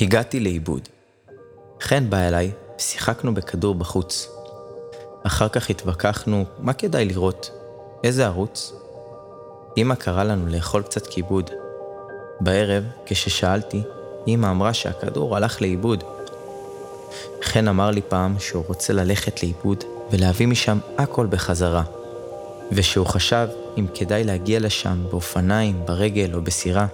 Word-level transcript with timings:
הגעתי 0.00 0.40
לאיבוד. 0.40 0.88
חן 1.80 2.10
בא 2.10 2.16
אליי 2.16 2.50
ושיחקנו 2.78 3.34
בכדור 3.34 3.74
בחוץ. 3.74 4.28
אחר 5.22 5.48
כך 5.48 5.70
התווכחנו 5.70 6.44
מה 6.58 6.72
כדאי 6.72 7.04
לראות, 7.04 7.50
איזה 8.04 8.26
ערוץ. 8.26 8.72
אמא 9.76 9.94
קראה 9.94 10.24
לנו 10.24 10.46
לאכול 10.46 10.82
קצת 10.82 11.06
כיבוד. 11.06 11.50
בערב, 12.40 12.84
כששאלתי, 13.06 13.82
אמא 14.28 14.46
אמרה 14.46 14.74
שהכדור 14.74 15.36
הלך 15.36 15.62
לאיבוד. 15.62 16.04
חן 17.42 17.68
אמר 17.68 17.90
לי 17.90 18.02
פעם 18.08 18.38
שהוא 18.38 18.64
רוצה 18.66 18.92
ללכת 18.92 19.42
לאיבוד 19.42 19.84
ולהביא 20.10 20.46
משם 20.46 20.78
הכל 20.98 21.26
בחזרה, 21.26 21.82
ושהוא 22.72 23.06
חשב 23.06 23.48
אם 23.78 23.86
כדאי 23.94 24.24
להגיע 24.24 24.60
לשם 24.60 25.04
באופניים, 25.10 25.82
ברגל 25.84 26.34
או 26.34 26.42
בסירה. 26.42 26.86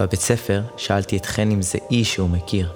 בבית 0.00 0.20
ספר 0.20 0.62
שאלתי 0.76 1.16
את 1.16 1.26
חן 1.26 1.50
אם 1.50 1.62
זה 1.62 1.78
אי 1.90 2.04
שהוא 2.04 2.30
מכיר. 2.30 2.68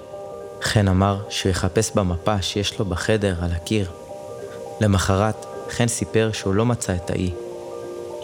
חן 0.61 0.87
אמר 0.87 1.17
שהוא 1.29 1.49
יחפש 1.49 1.91
במפה 1.95 2.41
שיש 2.41 2.79
לו 2.79 2.85
בחדר 2.85 3.35
על 3.41 3.51
הקיר. 3.51 3.89
למחרת, 4.81 5.45
חן 5.69 5.87
סיפר 5.87 6.29
שהוא 6.33 6.53
לא 6.53 6.65
מצא 6.65 6.95
את 6.95 7.09
האי, 7.09 7.31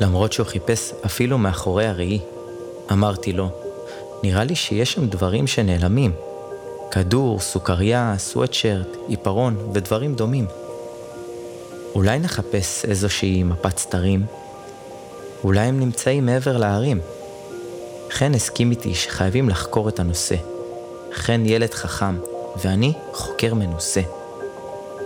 למרות 0.02 0.34
שהוא 0.34 0.48
חיפש 0.48 0.92
אפילו 1.06 1.38
מאחורי 1.38 1.86
הראי. 1.86 2.20
אמרתי 2.92 3.34
לו, 3.34 3.50
נראה 4.23 4.44
לי 4.44 4.56
שיש 4.56 4.94
שם 4.94 5.08
דברים 5.08 5.48
שנעלמים. 5.48 6.12
כדור, 6.92 7.40
סוכריה, 7.40 8.16
סוואטשרט, 8.17 8.98
עיפרון 9.08 9.58
ודברים 9.73 10.16
דומים. 10.16 10.45
אולי 11.95 12.20
נחפש 12.20 12.85
איזושהי 12.85 13.44
מפת 13.44 13.77
סתרים? 13.77 14.26
אולי 15.44 15.59
הם 15.59 15.80
נמצאים 15.80 16.26
מעבר 16.26 16.58
להרים. 16.58 16.99
חן 18.12 18.34
הסכים 18.34 18.72
איתי 18.72 18.95
שחייבים 18.95 19.49
לחקור 19.49 19.90
את 19.90 20.00
הנושא. 20.00 20.36
חן 21.14 21.45
ילד 21.45 21.73
חכם, 21.73 22.17
ואני 22.64 22.94
חוקר 23.14 23.53
מנוסה. 23.53 24.02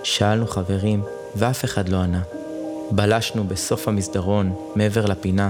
שאלנו 0.03 0.47
חברים, 0.47 1.02
ואף 1.36 1.66
אחד 1.66 1.89
לא 1.89 1.97
ענה. 1.97 2.22
בלשנו 2.92 3.47
בסוף 3.47 3.88
המסדרון, 3.88 4.55
מעבר 4.75 5.05
לפינה. 5.05 5.49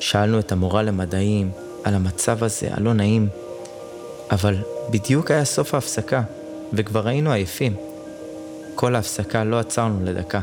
שאלנו 0.00 0.38
את 0.38 0.52
המורה 0.52 0.82
למדעים 0.82 1.50
על 1.84 1.94
המצב 1.94 2.44
הזה, 2.44 2.68
הלא 2.70 2.94
נעים. 2.94 3.28
אבל 4.30 4.56
בדיוק 4.90 5.30
היה 5.30 5.44
סוף 5.44 5.74
ההפסקה, 5.74 6.22
וכבר 6.72 7.08
היינו 7.08 7.32
עייפים. 7.32 7.87
כל 8.80 8.94
ההפסקה 8.94 9.44
לא 9.44 9.58
עצרנו 9.58 10.04
לדקה. 10.04 10.40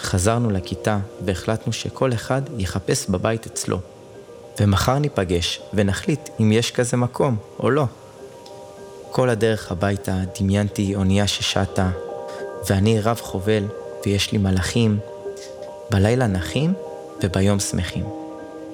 חזרנו 0.00 0.50
לכיתה 0.50 0.98
והחלטנו 1.24 1.72
שכל 1.72 2.12
אחד 2.12 2.42
יחפש 2.58 3.06
בבית 3.10 3.46
אצלו. 3.46 3.78
ומחר 4.60 4.98
ניפגש 4.98 5.60
ונחליט 5.74 6.28
אם 6.40 6.52
יש 6.52 6.70
כזה 6.70 6.96
מקום 6.96 7.36
או 7.60 7.70
לא. 7.70 7.84
כל 9.10 9.28
הדרך 9.28 9.72
הביתה 9.72 10.12
דמיינתי 10.40 10.94
אונייה 10.94 11.26
ששטה, 11.26 11.90
ואני 12.68 13.00
רב 13.00 13.20
חובל 13.20 13.64
ויש 14.06 14.32
לי 14.32 14.38
מלאכים. 14.38 14.98
בלילה 15.90 16.26
נחים 16.26 16.72
וביום 17.22 17.60
שמחים. 17.60 18.04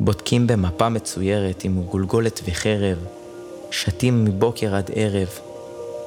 בודקים 0.01 0.47
במפה 0.47 0.89
מצוירת 0.89 1.65
עם 1.65 1.83
גולגולת 1.83 2.41
וחרב, 2.45 2.99
שתים 3.71 4.25
מבוקר 4.25 4.75
עד 4.75 4.91
ערב, 4.95 5.29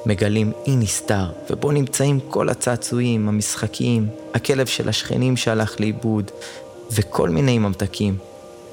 מגלים 0.06 0.52
אי 0.66 0.76
נסתר, 0.76 1.26
ובו 1.50 1.70
נמצאים 1.70 2.20
כל 2.28 2.48
הצעצועים, 2.48 3.28
המשחקים, 3.28 4.08
הכלב 4.34 4.66
של 4.66 4.88
השכנים 4.88 5.36
שהלך 5.36 5.80
לאיבוד, 5.80 6.30
וכל 6.92 7.28
מיני 7.28 7.58
ממתקים, 7.58 8.18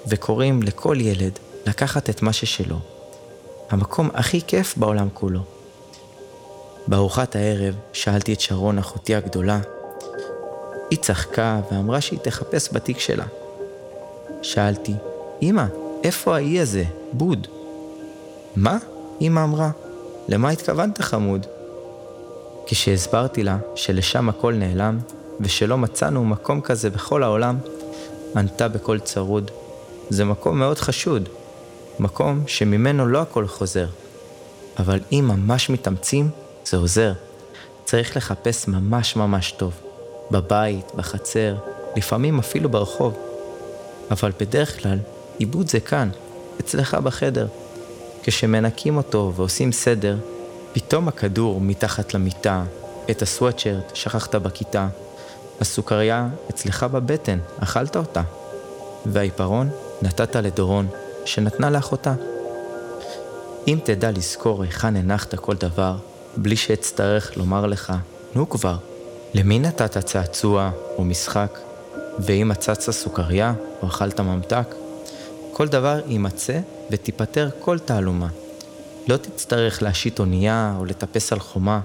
וקוראים 0.08 0.64
לכל 0.64 0.98
ילד 1.00 1.40
לקחת 1.66 2.10
את 2.10 2.22
מה 2.22 2.34
ששלו. 2.34 2.78
המקום 3.70 4.10
הכי 4.14 4.42
כיף 4.48 4.78
בעולם 4.78 5.08
כולו. 5.14 5.40
בארוחת 6.88 7.36
הערב 7.36 7.76
שאלתי 7.94 8.34
את 8.34 8.40
שרון, 8.40 8.78
אחותי 8.78 9.16
הגדולה. 9.16 9.60
היא 10.92 11.00
צחקה 11.00 11.60
ואמרה 11.72 12.02
שהיא 12.02 12.20
תחפש 12.20 12.70
בתיק 12.74 13.00
שלה. 13.00 13.26
שאלתי, 14.42 14.94
אמא, 15.42 15.66
איפה 16.04 16.36
האי 16.36 16.60
הזה? 16.60 16.84
בוד. 17.14 17.48
מה? 18.56 18.78
אמא 19.22 19.44
אמרה, 19.44 19.72
למה 20.28 20.50
התכוונת 20.50 21.02
חמוד? 21.02 21.46
כשהסברתי 22.66 23.44
לה 23.44 23.58
שלשם 23.76 24.30
הכל 24.30 24.54
נעלם, 24.54 25.00
ושלא 25.40 25.78
מצאנו 25.78 26.26
מקום 26.26 26.62
כזה 26.62 26.90
בכל 26.90 27.24
העולם, 27.24 27.58
ענתה 28.36 28.68
בקול 28.68 29.00
צרוד, 29.00 29.52
זה 30.10 30.26
מקום 30.26 30.60
מאוד 30.60 30.78
חשוד, 30.80 31.30
מקום 32.00 32.44
שממנו 32.48 33.08
לא 33.08 33.22
הכל 33.22 33.48
חוזר. 33.48 33.88
אבל 34.80 35.00
אם 35.12 35.26
ממש 35.28 35.70
מתאמצים, 35.70 36.30
זה 36.66 36.78
עוזר. 36.78 37.14
צריך 37.86 38.18
לחפש 38.18 38.68
ממש 38.68 39.16
ממש 39.16 39.52
טוב. 39.52 39.74
בבית, 40.32 40.92
בחצר, 40.96 41.56
לפעמים 41.96 42.40
אפילו 42.40 42.70
ברחוב. 42.70 43.18
אבל 44.12 44.32
בדרך 44.40 44.82
כלל, 44.82 44.98
עיבוד 45.38 45.70
זה 45.70 45.80
כאן, 45.80 46.10
אצלך 46.60 46.94
בחדר. 46.94 47.48
כשמנקים 48.28 48.98
אותו 48.98 49.32
ועושים 49.36 49.72
סדר, 49.72 50.18
פתאום 50.74 51.08
הכדור 51.08 51.62
מתחת 51.62 52.14
למיטה, 52.14 52.64
את 53.12 53.22
הסוואטשרט 53.22 53.96
שכחת 53.96 54.36
בכיתה, 54.36 54.88
הסוכריה 55.62 56.28
אצלך 56.50 56.84
בבטן, 56.84 57.40
אכלת 57.60 57.96
אותה. 57.96 58.22
והעיפרון 59.06 59.70
נתת 60.02 60.36
לדורון, 60.36 60.88
שנתנה 61.26 61.70
לאחותה. 61.70 62.14
אם 63.68 63.80
תדע 63.84 64.12
לזכור 64.12 64.64
היכן 64.64 64.96
הנחת 64.96 65.36
כל 65.36 65.56
דבר, 65.56 65.96
בלי 66.38 66.56
שאצטרך 66.56 67.38
לומר 67.38 67.66
לך, 67.66 67.94
נו 68.36 68.50
כבר, 68.50 68.76
למי 69.34 69.60
נתת 69.60 69.98
צעצוע 69.98 70.72
או 70.98 71.04
משחק, 71.04 71.60
ואם 72.20 72.48
מצצת 72.50 72.92
סוכריה 72.92 73.54
או 73.82 73.88
אכלת 73.88 74.20
ממתק, 74.20 74.76
כל 75.56 75.68
דבר 75.68 76.00
יימצא 76.08 76.60
ותיפטר 76.92 77.50
כל 77.60 77.80
תעלומה. 77.80 78.28
לא 79.08 79.18
תצטרך 79.18 79.82
להשיט 79.82 80.20
אונייה 80.20 80.76
או 80.80 80.86
לטפס 80.86 81.34
על 81.34 81.40
חומה. 81.40 81.82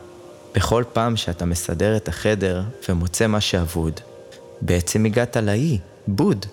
בכל 0.54 0.84
פעם 0.92 1.16
שאתה 1.16 1.44
מסדר 1.44 1.96
את 1.96 2.08
החדר 2.08 2.62
ומוצא 2.88 3.26
מה 3.26 3.40
שאבוד, 3.40 4.00
בעצם 4.60 5.04
הגעת 5.04 5.36
לאי, 5.36 5.78
בוד. 6.06 6.46